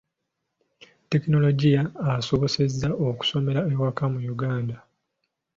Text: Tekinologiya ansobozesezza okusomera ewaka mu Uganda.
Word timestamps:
Tekinologiya 1.11 1.81
ansobozesezza 2.13 2.89
okusomera 3.07 3.61
ewaka 3.73 4.03
mu 4.13 4.19
Uganda. 4.33 4.77